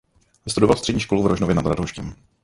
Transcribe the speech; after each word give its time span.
Vystudoval 0.45 0.77
střední 0.77 1.01
školu 1.01 1.23
v 1.23 1.27
Rožnově 1.27 1.55
pod 1.55 1.65
Radhoštěm. 1.65 2.13